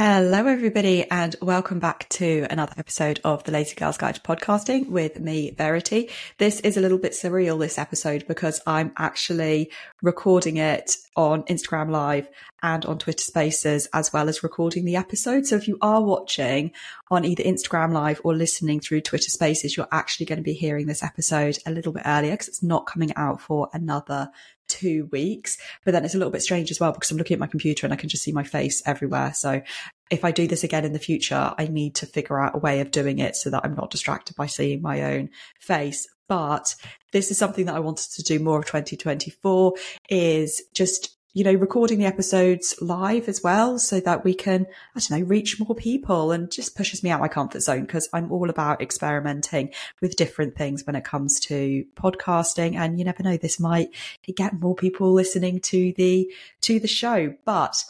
Hello, 0.00 0.46
everybody, 0.46 1.10
and 1.10 1.34
welcome 1.42 1.80
back 1.80 2.08
to 2.10 2.46
another 2.50 2.72
episode 2.76 3.18
of 3.24 3.42
the 3.42 3.50
Lazy 3.50 3.74
Girls 3.74 3.98
Guide 3.98 4.14
to 4.14 4.20
Podcasting 4.20 4.90
with 4.90 5.18
me, 5.18 5.50
Verity. 5.50 6.08
This 6.38 6.60
is 6.60 6.76
a 6.76 6.80
little 6.80 6.98
bit 6.98 7.14
surreal, 7.14 7.58
this 7.58 7.78
episode, 7.78 8.24
because 8.28 8.60
I'm 8.64 8.92
actually 8.96 9.72
recording 10.00 10.56
it 10.56 10.94
on 11.16 11.42
Instagram 11.46 11.90
Live 11.90 12.28
and 12.62 12.86
on 12.86 12.98
Twitter 12.98 13.24
Spaces, 13.24 13.88
as 13.92 14.12
well 14.12 14.28
as 14.28 14.44
recording 14.44 14.84
the 14.84 14.94
episode. 14.94 15.46
So 15.46 15.56
if 15.56 15.66
you 15.66 15.76
are 15.82 16.00
watching 16.00 16.70
on 17.10 17.24
either 17.24 17.42
Instagram 17.42 17.92
Live 17.92 18.20
or 18.22 18.36
listening 18.36 18.78
through 18.78 19.00
Twitter 19.00 19.30
Spaces, 19.30 19.76
you're 19.76 19.88
actually 19.90 20.26
going 20.26 20.38
to 20.38 20.44
be 20.44 20.52
hearing 20.52 20.86
this 20.86 21.02
episode 21.02 21.58
a 21.66 21.72
little 21.72 21.92
bit 21.92 22.04
earlier 22.06 22.34
because 22.34 22.46
it's 22.46 22.62
not 22.62 22.86
coming 22.86 23.12
out 23.16 23.40
for 23.40 23.68
another 23.72 24.30
two 24.68 25.08
weeks. 25.12 25.58
But 25.84 25.92
then 25.92 26.04
it's 26.04 26.14
a 26.14 26.18
little 26.18 26.32
bit 26.32 26.42
strange 26.42 26.70
as 26.70 26.80
well 26.80 26.92
because 26.92 27.10
I'm 27.10 27.16
looking 27.16 27.34
at 27.34 27.40
my 27.40 27.46
computer 27.46 27.86
and 27.86 27.92
I 27.92 27.96
can 27.96 28.08
just 28.08 28.22
see 28.22 28.32
my 28.32 28.44
face 28.44 28.82
everywhere. 28.86 29.34
So 29.34 29.62
if 30.10 30.24
I 30.24 30.30
do 30.30 30.46
this 30.46 30.64
again 30.64 30.84
in 30.84 30.92
the 30.92 30.98
future, 30.98 31.54
I 31.58 31.66
need 31.66 31.94
to 31.96 32.06
figure 32.06 32.40
out 32.40 32.54
a 32.54 32.58
way 32.58 32.80
of 32.80 32.90
doing 32.90 33.18
it 33.18 33.36
so 33.36 33.50
that 33.50 33.62
I'm 33.64 33.74
not 33.74 33.90
distracted 33.90 34.36
by 34.36 34.46
seeing 34.46 34.82
my 34.82 35.02
own 35.02 35.30
face. 35.60 36.08
But 36.28 36.74
this 37.12 37.30
is 37.30 37.38
something 37.38 37.66
that 37.66 37.74
I 37.74 37.80
wanted 37.80 38.10
to 38.12 38.22
do 38.22 38.38
more 38.38 38.58
of 38.58 38.66
2024 38.66 39.74
is 40.10 40.62
just 40.74 41.17
you 41.34 41.44
know, 41.44 41.52
recording 41.52 41.98
the 41.98 42.06
episodes 42.06 42.74
live 42.80 43.28
as 43.28 43.42
well 43.42 43.78
so 43.78 44.00
that 44.00 44.24
we 44.24 44.34
can, 44.34 44.66
I 44.96 45.00
don't 45.00 45.20
know, 45.20 45.26
reach 45.26 45.60
more 45.60 45.74
people 45.74 46.32
and 46.32 46.50
just 46.50 46.76
pushes 46.76 47.02
me 47.02 47.10
out 47.10 47.20
my 47.20 47.28
comfort 47.28 47.60
zone 47.60 47.82
because 47.82 48.08
I'm 48.12 48.32
all 48.32 48.50
about 48.50 48.80
experimenting 48.80 49.72
with 50.00 50.16
different 50.16 50.56
things 50.56 50.86
when 50.86 50.96
it 50.96 51.04
comes 51.04 51.38
to 51.40 51.84
podcasting. 51.96 52.76
And 52.76 52.98
you 52.98 53.04
never 53.04 53.22
know, 53.22 53.36
this 53.36 53.60
might 53.60 53.90
get 54.36 54.58
more 54.58 54.74
people 54.74 55.12
listening 55.12 55.60
to 55.60 55.92
the, 55.96 56.32
to 56.62 56.80
the 56.80 56.88
show. 56.88 57.34
But 57.44 57.84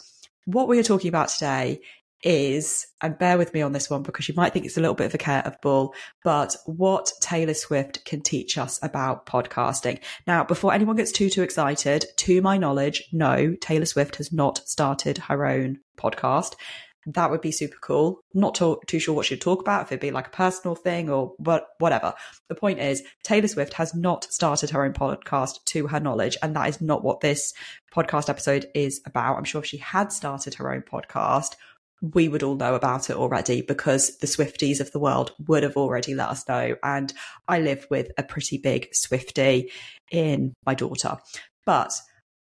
what 0.45 0.67
we 0.67 0.79
are 0.79 0.83
talking 0.83 1.09
about 1.09 1.29
today 1.29 1.81
is, 2.23 2.87
and 3.01 3.17
bear 3.17 3.37
with 3.37 3.53
me 3.53 3.61
on 3.61 3.71
this 3.71 3.89
one 3.89 4.03
because 4.03 4.27
you 4.27 4.35
might 4.35 4.53
think 4.53 4.65
it's 4.65 4.77
a 4.77 4.81
little 4.81 4.95
bit 4.95 5.07
of 5.07 5.13
a 5.13 5.17
care 5.17 5.41
of 5.45 5.59
bull, 5.61 5.93
but 6.23 6.55
what 6.65 7.11
Taylor 7.21 7.53
Swift 7.53 8.03
can 8.05 8.21
teach 8.21 8.57
us 8.57 8.79
about 8.83 9.25
podcasting. 9.25 9.99
Now, 10.27 10.43
before 10.43 10.73
anyone 10.73 10.95
gets 10.95 11.11
too, 11.11 11.29
too 11.29 11.43
excited, 11.43 12.05
to 12.17 12.41
my 12.41 12.57
knowledge, 12.57 13.03
no, 13.11 13.55
Taylor 13.61 13.85
Swift 13.85 14.17
has 14.17 14.31
not 14.31 14.67
started 14.67 15.17
her 15.17 15.45
own 15.45 15.79
podcast. 15.97 16.55
That 17.05 17.31
would 17.31 17.41
be 17.41 17.51
super 17.51 17.77
cool. 17.81 18.21
not 18.33 18.55
to, 18.55 18.79
too 18.85 18.99
sure 18.99 19.15
what 19.15 19.25
she'd 19.25 19.41
talk 19.41 19.61
about, 19.61 19.83
if 19.83 19.91
it'd 19.91 20.01
be 20.01 20.11
like 20.11 20.27
a 20.27 20.31
personal 20.31 20.75
thing 20.75 21.09
or 21.09 21.33
what, 21.37 21.67
whatever. 21.79 22.13
The 22.49 22.55
point 22.55 22.79
is, 22.79 23.01
Taylor 23.23 23.47
Swift 23.47 23.73
has 23.73 23.95
not 23.95 24.25
started 24.25 24.69
her 24.71 24.83
own 24.83 24.93
podcast 24.93 25.63
to 25.67 25.87
her 25.87 25.99
knowledge, 25.99 26.37
and 26.43 26.55
that 26.55 26.69
is 26.69 26.81
not 26.81 27.03
what 27.03 27.21
this 27.21 27.53
podcast 27.93 28.29
episode 28.29 28.67
is 28.75 29.01
about. 29.05 29.37
I'm 29.37 29.45
sure 29.45 29.61
if 29.61 29.67
she 29.67 29.77
had 29.77 30.11
started 30.11 30.55
her 30.55 30.71
own 30.71 30.81
podcast, 30.81 31.55
we 32.01 32.27
would 32.27 32.43
all 32.43 32.55
know 32.55 32.75
about 32.75 33.09
it 33.09 33.15
already 33.15 33.61
because 33.61 34.17
the 34.17 34.27
Swifties 34.27 34.79
of 34.79 34.91
the 34.91 34.99
world 34.99 35.33
would 35.47 35.63
have 35.63 35.77
already 35.77 36.15
let 36.15 36.29
us 36.29 36.47
know. 36.47 36.75
And 36.83 37.13
I 37.47 37.59
live 37.59 37.87
with 37.89 38.11
a 38.17 38.23
pretty 38.23 38.57
big 38.57 38.89
Swiftie 38.91 39.71
in 40.11 40.53
my 40.65 40.75
daughter. 40.75 41.17
But 41.65 41.93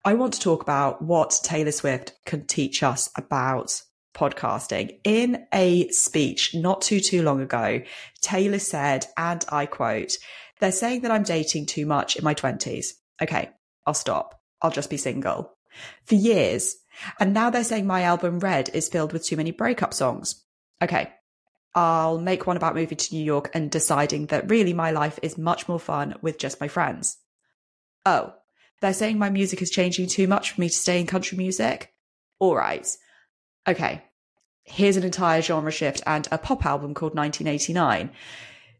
I 0.04 0.14
want 0.14 0.34
to 0.34 0.40
talk 0.40 0.62
about 0.62 1.02
what 1.02 1.38
Taylor 1.42 1.72
Swift 1.72 2.14
can 2.26 2.46
teach 2.46 2.82
us 2.82 3.10
about 3.16 3.82
podcasting. 4.14 4.98
In 5.04 5.46
a 5.52 5.88
speech 5.88 6.54
not 6.54 6.82
too, 6.82 7.00
too 7.00 7.22
long 7.22 7.40
ago, 7.40 7.82
Taylor 8.22 8.58
said, 8.58 9.06
and 9.16 9.44
I 9.50 9.66
quote, 9.66 10.16
they're 10.60 10.72
saying 10.72 11.02
that 11.02 11.10
I'm 11.10 11.22
dating 11.22 11.66
too 11.66 11.86
much 11.86 12.16
in 12.16 12.24
my 12.24 12.34
20s. 12.34 12.88
Okay, 13.22 13.50
I'll 13.86 13.94
stop. 13.94 14.38
I'll 14.62 14.70
just 14.70 14.90
be 14.90 14.96
single. 14.96 15.54
For 16.04 16.14
years, 16.14 16.76
and 17.18 17.32
now 17.32 17.50
they're 17.50 17.64
saying 17.64 17.86
my 17.86 18.02
album 18.02 18.40
Red 18.40 18.70
is 18.74 18.88
filled 18.88 19.12
with 19.12 19.24
too 19.24 19.36
many 19.36 19.50
breakup 19.50 19.94
songs. 19.94 20.44
Okay, 20.82 21.10
I'll 21.74 22.18
make 22.18 22.46
one 22.46 22.56
about 22.56 22.74
moving 22.74 22.98
to 22.98 23.14
New 23.14 23.24
York 23.24 23.50
and 23.54 23.70
deciding 23.70 24.26
that 24.26 24.50
really 24.50 24.72
my 24.72 24.90
life 24.90 25.18
is 25.22 25.38
much 25.38 25.68
more 25.68 25.80
fun 25.80 26.16
with 26.20 26.38
just 26.38 26.60
my 26.60 26.68
friends. 26.68 27.16
Oh, 28.04 28.34
they're 28.80 28.92
saying 28.92 29.18
my 29.18 29.30
music 29.30 29.62
is 29.62 29.70
changing 29.70 30.08
too 30.08 30.26
much 30.26 30.52
for 30.52 30.60
me 30.60 30.68
to 30.68 30.74
stay 30.74 31.00
in 31.00 31.06
country 31.06 31.36
music? 31.38 31.92
All 32.38 32.56
right. 32.56 32.86
Okay, 33.68 34.02
here's 34.64 34.96
an 34.96 35.04
entire 35.04 35.42
genre 35.42 35.70
shift 35.70 36.02
and 36.06 36.26
a 36.32 36.38
pop 36.38 36.64
album 36.64 36.94
called 36.94 37.14
1989. 37.14 38.10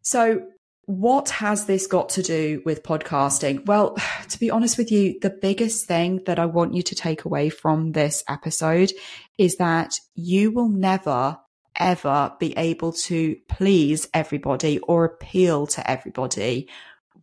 So 0.02 0.46
what 0.90 1.30
has 1.30 1.66
this 1.66 1.86
got 1.86 2.08
to 2.08 2.22
do 2.22 2.62
with 2.64 2.82
podcasting? 2.82 3.64
Well, 3.64 3.96
to 4.28 4.40
be 4.40 4.50
honest 4.50 4.76
with 4.76 4.90
you, 4.90 5.20
the 5.20 5.30
biggest 5.30 5.86
thing 5.86 6.22
that 6.26 6.40
I 6.40 6.46
want 6.46 6.74
you 6.74 6.82
to 6.82 6.94
take 6.96 7.24
away 7.24 7.48
from 7.48 7.92
this 7.92 8.24
episode 8.28 8.92
is 9.38 9.56
that 9.56 10.00
you 10.14 10.50
will 10.50 10.68
never 10.68 11.38
ever 11.76 12.32
be 12.40 12.52
able 12.58 12.92
to 12.92 13.36
please 13.48 14.08
everybody 14.12 14.80
or 14.80 15.04
appeal 15.04 15.66
to 15.68 15.88
everybody 15.88 16.68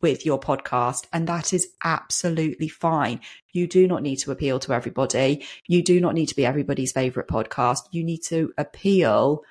with 0.02 0.26
your 0.26 0.40
podcast. 0.40 1.06
And 1.12 1.28
that 1.28 1.52
is 1.54 1.68
absolutely 1.84 2.70
fine. 2.70 3.20
You 3.52 3.68
do 3.68 3.86
not 3.86 4.02
need 4.02 4.18
to 4.20 4.32
appeal 4.32 4.60
to 4.60 4.74
everybody. 4.74 5.46
You 5.68 5.84
do 5.84 6.00
not 6.00 6.14
need 6.16 6.28
to 6.28 6.36
be 6.36 6.46
everybody's 6.46 6.94
favorite 6.94 7.28
podcast. 7.28 7.82
You 7.92 8.04
need 8.04 8.24
to 8.30 8.54
appeal 8.58 9.44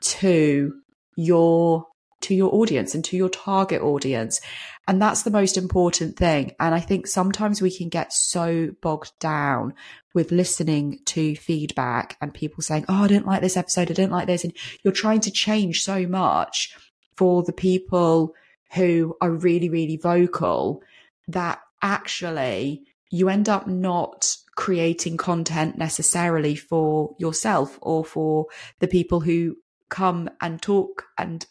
to 0.00 0.74
your 1.16 1.86
to 2.22 2.34
your 2.34 2.54
audience 2.54 2.94
and 2.94 3.04
to 3.06 3.16
your 3.16 3.28
target 3.28 3.82
audience. 3.82 4.40
And 4.88 5.00
that's 5.00 5.22
the 5.22 5.30
most 5.30 5.56
important 5.56 6.16
thing. 6.16 6.52
And 6.58 6.74
I 6.74 6.80
think 6.80 7.06
sometimes 7.06 7.62
we 7.62 7.76
can 7.76 7.88
get 7.88 8.12
so 8.12 8.70
bogged 8.80 9.12
down 9.20 9.74
with 10.14 10.32
listening 10.32 11.00
to 11.06 11.36
feedback 11.36 12.16
and 12.20 12.34
people 12.34 12.62
saying, 12.62 12.84
Oh, 12.88 13.04
I 13.04 13.08
didn't 13.08 13.26
like 13.26 13.40
this 13.40 13.56
episode. 13.56 13.90
I 13.90 13.94
didn't 13.94 14.12
like 14.12 14.26
this. 14.26 14.44
And 14.44 14.52
you're 14.82 14.92
trying 14.92 15.20
to 15.20 15.30
change 15.30 15.82
so 15.82 16.06
much 16.06 16.76
for 17.16 17.42
the 17.42 17.52
people 17.52 18.34
who 18.74 19.16
are 19.20 19.30
really, 19.30 19.68
really 19.68 19.96
vocal 19.96 20.82
that 21.28 21.60
actually 21.82 22.82
you 23.10 23.28
end 23.28 23.48
up 23.48 23.66
not 23.66 24.36
creating 24.56 25.16
content 25.16 25.78
necessarily 25.78 26.54
for 26.54 27.14
yourself 27.18 27.78
or 27.82 28.04
for 28.04 28.46
the 28.80 28.88
people 28.88 29.20
who 29.20 29.56
come 29.88 30.28
and 30.40 30.60
talk 30.62 31.04
and 31.18 31.46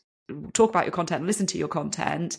talk 0.53 0.69
about 0.69 0.85
your 0.85 0.91
content 0.91 1.25
listen 1.25 1.45
to 1.45 1.57
your 1.57 1.67
content 1.67 2.37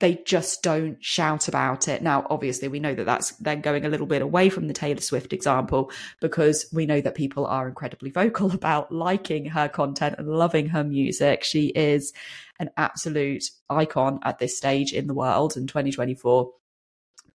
they 0.00 0.14
just 0.24 0.62
don't 0.62 1.02
shout 1.04 1.46
about 1.46 1.86
it. 1.86 2.02
Now, 2.02 2.26
obviously, 2.30 2.68
we 2.68 2.80
know 2.80 2.94
that 2.94 3.04
that's 3.04 3.32
then 3.32 3.60
going 3.60 3.84
a 3.84 3.88
little 3.88 4.06
bit 4.06 4.22
away 4.22 4.48
from 4.48 4.66
the 4.66 4.72
Taylor 4.72 5.00
Swift 5.00 5.32
example 5.32 5.92
because 6.20 6.66
we 6.72 6.86
know 6.86 7.02
that 7.02 7.14
people 7.14 7.46
are 7.46 7.68
incredibly 7.68 8.10
vocal 8.22 8.50
about 8.50 8.90
liking 8.90 9.44
her 9.44 9.68
content 9.68 10.16
and 10.18 10.26
loving 10.26 10.68
her 10.70 10.82
music. 10.82 11.44
She 11.44 11.66
is 11.68 12.12
an 12.58 12.70
absolute 12.76 13.44
icon 13.68 14.20
at 14.24 14.38
this 14.38 14.56
stage 14.56 14.92
in 14.92 15.06
the 15.06 15.14
world 15.14 15.56
in 15.56 15.66
2024. 15.66 16.50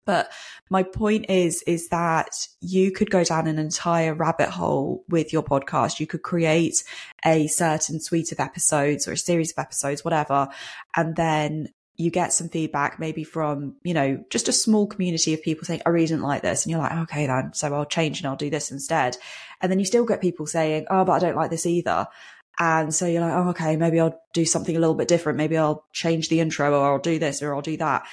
But 0.05 0.31
my 0.69 0.83
point 0.83 1.29
is, 1.29 1.63
is 1.63 1.89
that 1.89 2.47
you 2.61 2.91
could 2.91 3.09
go 3.09 3.23
down 3.23 3.47
an 3.47 3.59
entire 3.59 4.13
rabbit 4.13 4.49
hole 4.49 5.03
with 5.09 5.31
your 5.31 5.43
podcast. 5.43 5.99
You 5.99 6.07
could 6.07 6.23
create 6.23 6.83
a 7.25 7.47
certain 7.47 7.99
suite 7.99 8.31
of 8.31 8.39
episodes 8.39 9.07
or 9.07 9.13
a 9.13 9.17
series 9.17 9.51
of 9.51 9.59
episodes, 9.59 10.03
whatever. 10.03 10.49
And 10.95 11.15
then 11.15 11.69
you 11.95 12.09
get 12.09 12.33
some 12.33 12.49
feedback, 12.49 12.99
maybe 12.99 13.23
from, 13.23 13.75
you 13.83 13.93
know, 13.93 14.23
just 14.29 14.47
a 14.47 14.53
small 14.53 14.87
community 14.87 15.33
of 15.33 15.43
people 15.43 15.65
saying, 15.65 15.81
oh, 15.85 15.89
I 15.89 15.93
really 15.93 16.07
didn't 16.07 16.23
like 16.23 16.41
this. 16.41 16.65
And 16.65 16.71
you're 16.71 16.81
like, 16.81 16.91
okay, 17.03 17.27
then. 17.27 17.53
So 17.53 17.73
I'll 17.73 17.85
change 17.85 18.19
and 18.19 18.27
I'll 18.27 18.35
do 18.35 18.49
this 18.49 18.71
instead. 18.71 19.15
And 19.61 19.71
then 19.71 19.79
you 19.79 19.85
still 19.85 20.05
get 20.05 20.19
people 20.19 20.47
saying, 20.47 20.87
oh, 20.89 21.05
but 21.05 21.13
I 21.13 21.19
don't 21.19 21.35
like 21.35 21.51
this 21.51 21.65
either. 21.65 22.07
And 22.59 22.93
so 22.93 23.05
you're 23.05 23.21
like, 23.21 23.33
oh, 23.33 23.49
okay, 23.49 23.75
maybe 23.77 23.99
I'll 23.99 24.19
do 24.33 24.45
something 24.45 24.75
a 24.75 24.79
little 24.79 24.95
bit 24.95 25.07
different. 25.07 25.37
Maybe 25.37 25.57
I'll 25.57 25.85
change 25.91 26.29
the 26.29 26.39
intro 26.39 26.73
or 26.73 26.93
I'll 26.93 26.99
do 26.99 27.19
this 27.19 27.41
or 27.41 27.53
I'll 27.53 27.61
do 27.61 27.77
that 27.77 28.05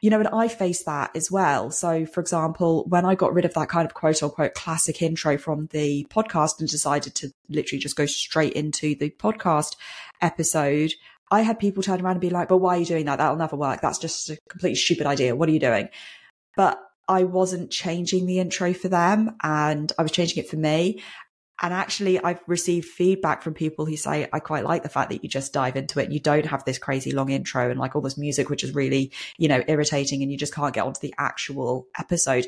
you 0.00 0.10
know, 0.10 0.20
and 0.20 0.28
I 0.28 0.48
face 0.48 0.84
that 0.84 1.10
as 1.16 1.30
well. 1.30 1.70
So, 1.70 2.06
for 2.06 2.20
example, 2.20 2.84
when 2.88 3.04
I 3.04 3.14
got 3.14 3.34
rid 3.34 3.44
of 3.44 3.54
that 3.54 3.68
kind 3.68 3.84
of 3.84 3.94
quote 3.94 4.22
unquote 4.22 4.54
classic 4.54 5.02
intro 5.02 5.38
from 5.38 5.66
the 5.72 6.06
podcast 6.10 6.60
and 6.60 6.68
decided 6.68 7.14
to 7.16 7.32
literally 7.48 7.80
just 7.80 7.96
go 7.96 8.06
straight 8.06 8.52
into 8.52 8.94
the 8.94 9.10
podcast 9.10 9.74
episode, 10.20 10.92
I 11.30 11.42
had 11.42 11.58
people 11.58 11.82
turn 11.82 12.00
around 12.00 12.12
and 12.12 12.20
be 12.20 12.30
like, 12.30 12.48
but 12.48 12.58
why 12.58 12.76
are 12.76 12.78
you 12.78 12.86
doing 12.86 13.06
that? 13.06 13.16
That'll 13.16 13.36
never 13.36 13.56
work. 13.56 13.80
That's 13.80 13.98
just 13.98 14.30
a 14.30 14.38
completely 14.48 14.76
stupid 14.76 15.06
idea. 15.06 15.34
What 15.34 15.48
are 15.48 15.52
you 15.52 15.60
doing? 15.60 15.88
But 16.56 16.80
I 17.08 17.24
wasn't 17.24 17.70
changing 17.70 18.26
the 18.26 18.38
intro 18.38 18.74
for 18.74 18.88
them 18.88 19.36
and 19.42 19.92
I 19.98 20.02
was 20.02 20.12
changing 20.12 20.42
it 20.42 20.48
for 20.48 20.56
me. 20.56 21.02
And 21.60 21.74
actually, 21.74 22.22
I've 22.22 22.40
received 22.46 22.86
feedback 22.86 23.42
from 23.42 23.54
people 23.54 23.84
who 23.84 23.96
say, 23.96 24.28
I 24.32 24.38
quite 24.38 24.64
like 24.64 24.84
the 24.84 24.88
fact 24.88 25.10
that 25.10 25.24
you 25.24 25.28
just 25.28 25.52
dive 25.52 25.76
into 25.76 25.98
it 25.98 26.04
and 26.04 26.12
you 26.12 26.20
don't 26.20 26.46
have 26.46 26.64
this 26.64 26.78
crazy 26.78 27.10
long 27.10 27.30
intro 27.30 27.68
and 27.68 27.80
like 27.80 27.96
all 27.96 28.02
this 28.02 28.16
music, 28.16 28.48
which 28.48 28.62
is 28.62 28.74
really, 28.74 29.12
you 29.38 29.48
know, 29.48 29.62
irritating 29.66 30.22
and 30.22 30.30
you 30.30 30.38
just 30.38 30.54
can't 30.54 30.72
get 30.74 30.84
onto 30.84 31.00
the 31.00 31.14
actual 31.18 31.88
episode. 31.98 32.46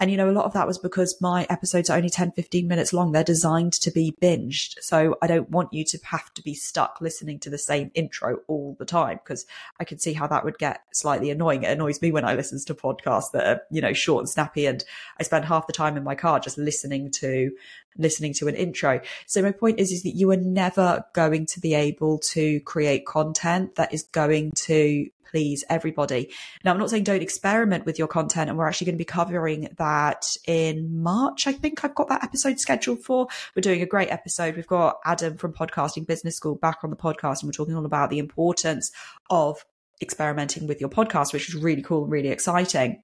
And, 0.00 0.10
you 0.10 0.16
know, 0.16 0.28
a 0.28 0.32
lot 0.32 0.44
of 0.44 0.52
that 0.54 0.66
was 0.66 0.78
because 0.78 1.20
my 1.20 1.46
episodes 1.48 1.88
are 1.88 1.96
only 1.96 2.10
10, 2.10 2.32
15 2.32 2.66
minutes 2.66 2.92
long. 2.92 3.12
They're 3.12 3.22
designed 3.22 3.74
to 3.74 3.90
be 3.92 4.16
binged. 4.20 4.74
So 4.80 5.16
I 5.22 5.28
don't 5.28 5.50
want 5.50 5.72
you 5.72 5.84
to 5.84 5.98
have 6.04 6.34
to 6.34 6.42
be 6.42 6.54
stuck 6.54 7.00
listening 7.00 7.38
to 7.40 7.50
the 7.50 7.58
same 7.58 7.92
intro 7.94 8.38
all 8.48 8.74
the 8.78 8.84
time 8.84 9.20
because 9.22 9.46
I 9.78 9.84
can 9.84 9.98
see 9.98 10.12
how 10.12 10.26
that 10.26 10.44
would 10.44 10.58
get 10.58 10.82
slightly 10.92 11.30
annoying. 11.30 11.62
It 11.62 11.70
annoys 11.70 12.02
me 12.02 12.10
when 12.10 12.24
I 12.24 12.34
listen 12.34 12.58
to 12.64 12.74
podcasts 12.74 13.30
that 13.32 13.46
are, 13.46 13.62
you 13.70 13.80
know, 13.80 13.92
short 13.92 14.22
and 14.22 14.28
snappy 14.28 14.66
and 14.66 14.84
I 15.20 15.22
spend 15.22 15.44
half 15.44 15.68
the 15.68 15.72
time 15.72 15.96
in 15.96 16.02
my 16.02 16.16
car 16.16 16.40
just 16.40 16.58
listening 16.58 17.10
to 17.12 17.52
listening 17.96 18.34
to 18.34 18.48
an 18.48 18.54
intro. 18.56 19.00
So 19.26 19.42
my 19.42 19.52
point 19.52 19.78
is, 19.78 19.92
is 19.92 20.02
that 20.02 20.16
you 20.16 20.30
are 20.32 20.36
never 20.36 21.04
going 21.14 21.46
to 21.46 21.60
be 21.60 21.74
able 21.74 22.18
to 22.18 22.60
create 22.60 23.06
content 23.06 23.76
that 23.76 23.94
is 23.94 24.02
going 24.02 24.52
to 24.64 25.08
please 25.24 25.64
everybody. 25.68 26.32
Now, 26.64 26.72
I'm 26.72 26.78
not 26.78 26.90
saying 26.90 27.04
don't 27.04 27.22
experiment 27.22 27.86
with 27.86 27.98
your 27.98 28.08
content, 28.08 28.48
and 28.48 28.58
we're 28.58 28.68
actually 28.68 28.86
going 28.86 28.96
to 28.96 28.98
be 28.98 29.04
covering 29.04 29.68
that 29.78 30.36
in 30.46 31.02
March. 31.02 31.46
I 31.46 31.52
think 31.52 31.84
I've 31.84 31.94
got 31.94 32.08
that 32.08 32.24
episode 32.24 32.60
scheduled 32.60 33.02
for. 33.02 33.28
We're 33.54 33.62
doing 33.62 33.82
a 33.82 33.86
great 33.86 34.10
episode. 34.10 34.56
We've 34.56 34.66
got 34.66 34.98
Adam 35.04 35.36
from 35.36 35.52
Podcasting 35.52 36.06
Business 36.06 36.36
School 36.36 36.54
back 36.54 36.78
on 36.82 36.90
the 36.90 36.96
podcast, 36.96 37.42
and 37.42 37.48
we're 37.48 37.52
talking 37.52 37.76
all 37.76 37.86
about 37.86 38.10
the 38.10 38.18
importance 38.18 38.92
of 39.30 39.64
experimenting 40.00 40.66
with 40.66 40.80
your 40.80 40.90
podcast, 40.90 41.32
which 41.32 41.48
is 41.48 41.54
really 41.54 41.82
cool 41.82 42.04
and 42.04 42.12
really 42.12 42.28
exciting. 42.28 43.02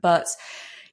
But 0.00 0.28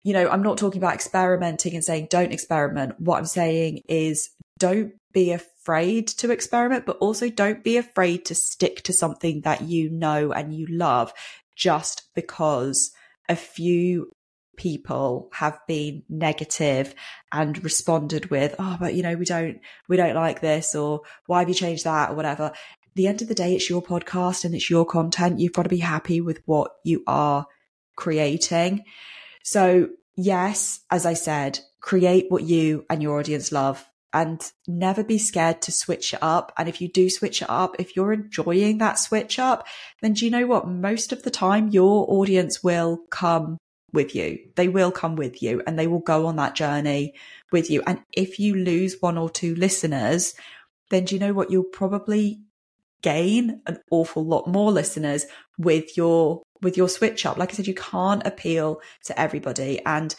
you 0.06 0.14
know, 0.14 0.30
I'm 0.30 0.44
not 0.44 0.60
talking 0.60 0.80
about 0.80 0.94
experimenting 0.94 1.74
and 1.74 1.84
saying 1.84 2.08
don't 2.12 2.32
experiment. 2.32 3.00
What 3.00 3.18
I'm 3.18 3.26
saying 3.26 3.82
is 3.90 4.30
don't 4.60 4.94
be 5.16 5.32
afraid 5.32 6.08
to 6.08 6.30
experiment, 6.30 6.86
but 6.86 6.98
also 6.98 7.30
don't 7.30 7.64
be 7.64 7.78
afraid 7.78 8.26
to 8.26 8.36
stick 8.36 8.84
to 8.84 8.94
something 8.94 9.42
that 9.42 9.62
you 9.62 9.90
know 9.90 10.34
and 10.34 10.54
you 10.54 10.68
love 10.68 11.14
just 11.56 12.14
because 12.14 12.92
a 13.30 13.36
few 13.36 14.12
people 14.58 15.30
have 15.34 15.58
been 15.68 16.04
negative 16.10 16.94
and 17.32 17.64
responded 17.64 18.30
with, 18.30 18.56
oh, 18.60 18.76
but 18.78 18.94
you 18.94 19.04
know, 19.04 19.16
we 19.16 19.26
don't, 19.26 19.62
we 19.88 19.96
don't 19.96 20.16
like 20.16 20.42
this 20.42 20.76
or 20.76 21.02
why 21.28 21.40
have 21.40 21.50
you 21.50 21.56
changed 21.56 21.86
that 21.86 22.12
or 22.12 22.16
whatever. 22.16 22.52
the 22.96 23.08
end 23.08 23.22
of 23.22 23.30
the 23.30 23.36
day, 23.36 23.56
it's 23.56 23.70
your 23.70 23.82
podcast 23.82 24.44
and 24.44 24.54
it's 24.54 24.70
your 24.70 24.86
content. 24.86 25.40
You've 25.40 25.54
got 25.54 25.64
to 25.64 25.70
be 25.70 25.78
happy 25.78 26.20
with 26.20 26.42
what 26.46 26.72
you 26.84 27.04
are 27.08 27.48
creating. 27.96 28.84
So 29.44 29.90
yes, 30.18 30.82
as 30.92 31.06
I 31.06 31.14
said, 31.14 31.60
create 31.80 32.26
what 32.30 32.44
you 32.44 32.86
and 32.90 33.02
your 33.02 33.20
audience 33.20 33.54
love 33.54 33.86
and 34.16 34.50
never 34.66 35.04
be 35.04 35.18
scared 35.18 35.62
to 35.62 35.74
switch 35.74 36.14
it 36.14 36.20
up. 36.22 36.54
And 36.58 36.70
if 36.70 36.80
you 36.80 36.88
do 36.88 37.10
switch 37.10 37.42
it 37.42 37.50
up, 37.50 37.76
if 37.78 37.98
you're 37.98 38.14
enjoying 38.14 38.78
that 38.78 38.98
switch 38.98 39.38
up, 39.38 39.68
then 40.02 40.14
do 40.14 40.24
you 40.24 40.32
know 40.32 40.48
what? 40.48 40.70
Most 40.70 41.12
of 41.12 41.24
the 41.24 41.30
time 41.30 41.68
your 41.68 42.06
audience 42.10 42.64
will 42.64 43.02
come 43.10 43.58
with 43.92 44.16
you. 44.16 44.40
They 44.56 44.70
will 44.70 44.92
come 44.92 45.18
with 45.18 45.44
you 45.44 45.62
and 45.68 45.78
they 45.78 45.88
will 45.88 46.00
go 46.00 46.28
on 46.28 46.38
that 46.38 46.56
journey 46.56 47.14
with 47.52 47.70
you. 47.70 47.84
And 47.86 48.04
if 48.14 48.40
you 48.40 48.56
lose 48.56 48.96
one 49.02 49.18
or 49.18 49.30
two 49.30 49.54
listeners, 49.56 50.34
then 50.92 51.04
do 51.04 51.16
you 51.16 51.20
know 51.20 51.34
what? 51.34 51.52
You'll 51.52 51.66
probably 51.66 52.40
gain 53.02 53.62
an 53.68 53.80
awful 53.92 54.26
lot 54.26 54.48
more 54.48 54.72
listeners 54.72 55.26
with 55.58 55.98
your 55.98 56.42
with 56.62 56.78
your 56.78 56.88
switch 56.88 57.26
up. 57.26 57.38
Like 57.38 57.52
I 57.52 57.56
said, 57.56 57.68
you 57.68 57.76
can't 57.76 58.26
appeal 58.26 58.80
to 59.04 59.20
everybody. 59.20 59.82
And 59.86 60.16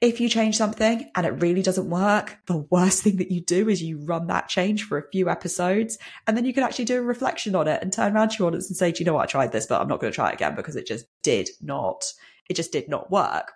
if 0.00 0.20
you 0.20 0.28
change 0.28 0.56
something 0.56 1.10
and 1.16 1.26
it 1.26 1.42
really 1.42 1.62
doesn't 1.62 1.90
work, 1.90 2.38
the 2.46 2.58
worst 2.70 3.02
thing 3.02 3.16
that 3.16 3.32
you 3.32 3.40
do 3.40 3.68
is 3.68 3.82
you 3.82 3.98
run 3.98 4.28
that 4.28 4.48
change 4.48 4.84
for 4.84 4.96
a 4.96 5.10
few 5.10 5.28
episodes 5.28 5.98
and 6.26 6.36
then 6.36 6.44
you 6.44 6.52
can 6.52 6.62
actually 6.62 6.84
do 6.84 6.98
a 6.98 7.02
reflection 7.02 7.56
on 7.56 7.66
it 7.66 7.82
and 7.82 7.92
turn 7.92 8.14
around 8.14 8.30
to 8.30 8.38
your 8.38 8.48
audience 8.48 8.68
and 8.68 8.76
say, 8.76 8.92
do 8.92 9.00
you 9.00 9.04
know 9.04 9.14
what? 9.14 9.24
I 9.24 9.26
tried 9.26 9.50
this, 9.50 9.66
but 9.66 9.80
I'm 9.80 9.88
not 9.88 10.00
going 10.00 10.12
to 10.12 10.14
try 10.14 10.30
it 10.30 10.34
again 10.34 10.54
because 10.54 10.76
it 10.76 10.86
just 10.86 11.06
did 11.22 11.48
not, 11.60 12.04
it 12.48 12.54
just 12.54 12.70
did 12.70 12.88
not 12.88 13.10
work. 13.10 13.52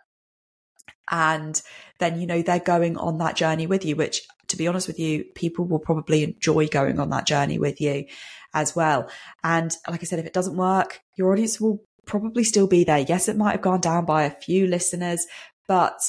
And 1.11 1.61
then, 1.99 2.21
you 2.21 2.27
know, 2.27 2.43
they're 2.43 2.59
going 2.59 2.97
on 2.97 3.19
that 3.19 3.37
journey 3.37 3.69
with 3.69 3.85
you, 3.85 3.95
which 3.95 4.23
to 4.49 4.57
be 4.57 4.67
honest 4.67 4.89
with 4.89 4.99
you, 4.99 5.25
people 5.35 5.65
will 5.65 5.79
probably 5.79 6.25
enjoy 6.25 6.67
going 6.67 6.99
on 6.99 7.11
that 7.11 7.27
journey 7.27 7.59
with 7.59 7.81
you 7.81 8.07
as 8.53 8.75
well. 8.75 9.09
And 9.45 9.77
like 9.89 10.01
I 10.03 10.05
said, 10.05 10.19
if 10.19 10.27
it 10.27 10.33
doesn't 10.33 10.57
work, 10.57 11.03
your 11.17 11.33
audience 11.33 11.61
will 11.61 11.85
probably 12.05 12.43
still 12.43 12.67
be 12.67 12.83
there. 12.83 12.99
Yes, 12.99 13.29
it 13.29 13.37
might 13.37 13.53
have 13.53 13.63
gone 13.63 13.81
down 13.81 14.05
by 14.05 14.25
a 14.25 14.31
few 14.31 14.67
listeners, 14.67 15.27
but 15.69 16.01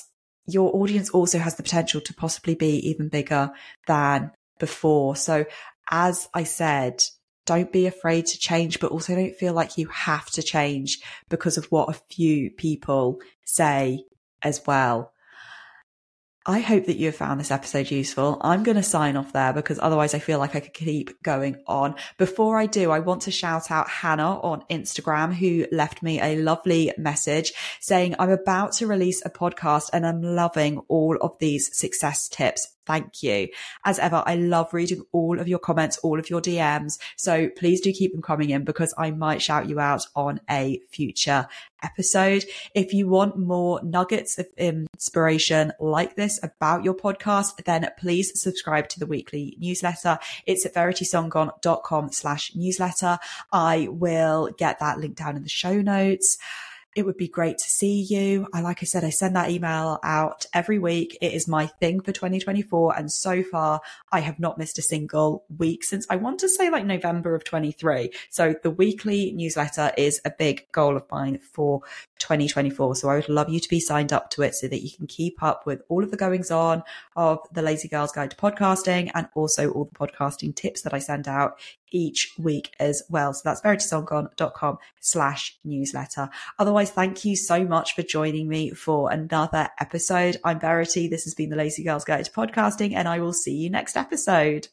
your 0.46 0.76
audience 0.76 1.10
also 1.10 1.40
has 1.40 1.56
the 1.56 1.64
potential 1.64 2.02
to 2.02 2.14
possibly 2.14 2.56
be 2.56 2.90
even 2.90 3.08
bigger 3.08 3.52
than 3.88 4.32
before. 4.60 5.16
So 5.16 5.46
as 5.90 6.28
I 6.34 6.44
said, 6.44 7.04
don't 7.46 7.72
be 7.72 7.88
afraid 7.88 8.26
to 8.28 8.40
change, 8.40 8.80
but 8.80 8.92
also 8.92 9.16
don't 9.16 9.36
feel 9.36 9.54
like 9.54 9.78
you 9.78 9.88
have 9.88 10.30
to 10.32 10.42
change 10.42 11.02
because 11.30 11.58
of 11.58 11.66
what 11.66 11.90
a 11.90 12.00
few 12.14 12.52
people 12.52 13.20
say 13.46 14.06
as 14.42 14.62
well. 14.66 15.13
I 16.46 16.60
hope 16.60 16.88
that 16.88 16.98
you 16.98 17.06
have 17.06 17.16
found 17.16 17.40
this 17.40 17.52
episode 17.52 17.90
useful. 17.90 18.38
I'm 18.42 18.64
going 18.64 18.76
to 18.76 18.84
sign 18.84 19.16
off 19.16 19.32
there 19.32 19.54
because 19.54 19.80
otherwise 19.80 20.14
I 20.14 20.20
feel 20.20 20.40
like 20.40 20.58
I 20.58 20.60
could 20.60 20.74
keep 20.74 21.24
going 21.24 21.64
on. 21.68 21.96
Before 22.18 22.60
I 22.60 22.66
do, 22.66 22.92
I 22.92 23.00
want 23.00 23.22
to 23.24 23.32
shout 23.32 23.72
out 23.72 23.90
Hannah 23.90 24.42
on 24.42 24.66
Instagram 24.70 25.34
who 25.34 25.66
left 25.72 26.04
me 26.04 26.20
a 26.20 26.36
lovely 26.36 26.92
message 26.98 27.54
saying, 27.80 28.16
I'm 28.20 28.30
about 28.30 28.74
to 28.74 28.88
release 28.88 29.24
a 29.26 29.30
podcast 29.30 29.90
and 29.94 30.06
I'm 30.06 30.22
loving 30.22 30.80
all 30.90 31.18
of 31.22 31.38
these 31.40 31.78
success 31.78 32.28
tips. 32.28 32.73
Thank 32.86 33.24
you. 33.24 33.48
As 33.86 34.00
ever, 34.00 34.24
I 34.26 34.36
love 34.36 34.74
reading 34.74 35.04
all 35.12 35.40
of 35.40 35.48
your 35.48 35.60
comments, 35.60 35.98
all 36.00 36.20
of 36.20 36.30
your 36.30 36.42
DMs. 36.42 37.00
So 37.16 37.50
please 37.50 37.82
do 37.82 37.94
keep 37.94 38.12
them 38.12 38.22
coming 38.22 38.50
in 38.50 38.64
because 38.64 38.94
I 38.98 39.12
might 39.12 39.42
shout 39.42 39.70
you 39.70 39.80
out 39.80 40.06
on 40.16 40.42
a 40.50 40.82
future 40.90 41.48
episode. 41.84 42.46
If 42.74 42.94
you 42.94 43.08
want 43.08 43.38
more 43.38 43.82
nuggets 43.84 44.40
of 44.40 44.48
inspiration 44.58 45.74
like 45.80 46.16
this 46.16 46.40
about 46.44 46.84
your 46.84 46.96
podcast, 46.96 47.64
then 47.66 47.90
please 47.98 48.42
subscribe 48.42 48.90
to 48.90 49.00
the 49.00 49.06
weekly 49.06 49.56
newsletter. 49.60 50.20
It's 50.46 50.66
at 50.66 50.74
veritysangan.com 50.74 52.12
slash 52.12 52.56
newsletter. 52.56 53.20
I 53.52 53.88
will 53.92 54.50
get 54.58 54.80
that 54.80 55.00
link 55.00 55.16
down 55.16 55.36
in 55.36 55.44
the 55.44 55.50
show 55.50 55.82
notes. 55.82 56.38
It 56.96 57.06
would 57.06 57.18
be 57.18 57.28
great 57.28 57.58
to 57.58 57.70
see 57.70 58.02
you. 58.02 58.48
I, 58.54 58.62
like 58.62 58.80
I 58.82 58.86
said, 58.86 59.04
I 59.04 59.10
send 59.10 59.36
that 59.36 59.50
email 59.50 60.00
out 60.04 60.46
every 60.54 60.80
week. 60.80 61.18
It 61.22 61.34
is 61.34 61.48
my 61.48 61.68
thing 61.68 62.02
for 62.02 62.12
2024. 62.12 62.98
And 62.98 63.12
so 63.12 63.44
far 63.44 63.82
I 64.12 64.20
have 64.20 64.40
not 64.40 64.58
missed 64.58 64.78
a 64.78 64.84
single 64.84 65.46
week 65.58 65.84
since 65.84 66.06
I 66.10 66.18
want 66.18 66.40
to 66.42 66.50
say 66.50 66.70
like 66.70 66.86
November 66.86 67.36
of 67.36 67.44
23. 67.44 68.12
So 68.30 68.56
the 68.62 68.72
weekly 68.72 69.32
newsletter 69.32 69.92
is 69.98 70.22
a 70.26 70.32
big 70.32 70.72
goal 70.72 70.96
of 70.96 71.10
mine 71.12 71.40
for 71.40 71.82
2024. 72.24 72.96
So 72.96 73.10
I 73.10 73.16
would 73.16 73.30
love 73.30 73.50
you 73.50 73.60
to 73.60 73.70
be 73.70 73.80
signed 73.80 74.12
up 74.12 74.30
to 74.32 74.42
it 74.42 74.56
so 74.56 74.68
that 74.68 74.82
you 74.82 74.90
can 74.92 75.08
keep 75.08 75.44
up 75.44 75.66
with 75.66 75.82
all 75.90 76.04
of 76.04 76.10
the 76.10 76.18
goings 76.18 76.50
on 76.50 76.84
of 77.16 77.40
the 77.52 77.62
Lazy 77.62 77.88
Girls 77.88 78.12
Guide 78.12 78.32
to 78.32 78.38
Podcasting 78.38 79.12
and 79.14 79.28
also 79.36 79.72
all 79.72 79.86
the 79.86 79.92
podcasting 79.92 80.56
tips 80.56 80.82
that 80.82 80.94
I 80.94 81.00
send 81.00 81.28
out 81.28 81.60
each 81.92 82.34
week 82.40 82.74
as 82.80 83.04
well. 83.10 83.34
So 83.34 83.42
that's 83.44 83.62
veritysangan.com 83.62 84.78
slash 85.00 85.58
newsletter. 85.64 86.30
Otherwise, 86.58 86.92
thank 86.92 87.24
you 87.26 87.36
so 87.36 87.66
much 87.66 87.94
for 87.94 88.02
joining 88.02 88.48
me 88.48 88.72
for 88.72 89.12
another 89.12 89.70
episode. 89.80 90.38
I'm 90.44 90.60
Verity. 90.60 91.08
This 91.08 91.26
has 91.26 91.36
been 91.36 91.50
the 91.50 91.56
Lazy 91.56 91.84
Girls 91.84 92.06
Guide 92.06 92.26
to 92.26 92.32
Podcasting 92.32 92.94
and 92.94 93.08
I 93.08 93.20
will 93.20 93.34
see 93.34 93.54
you 93.54 93.70
next 93.70 93.96
episode. 93.96 94.70